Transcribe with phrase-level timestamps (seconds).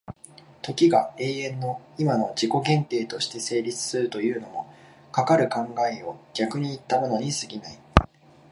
[0.63, 4.73] 時が永遠の今の自己限定として成立するというのも、
[5.11, 7.77] かかる考を逆にいったものに過ぎない。